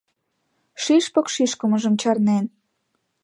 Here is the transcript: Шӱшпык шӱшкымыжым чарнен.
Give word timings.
Шӱшпык 0.83 1.27
шӱшкымыжым 1.33 1.95
чарнен. 2.01 2.45